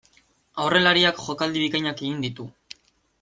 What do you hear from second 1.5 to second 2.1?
bikainak